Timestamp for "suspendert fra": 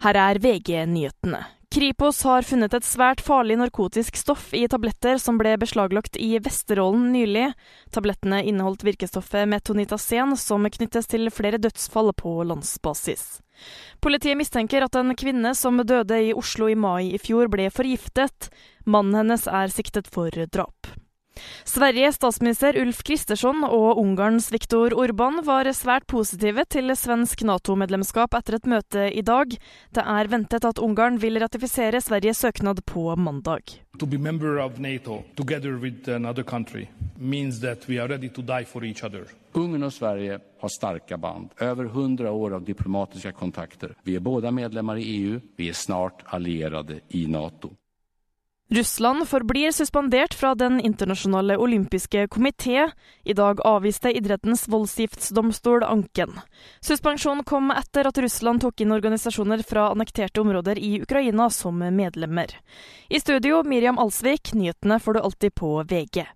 49.72-50.54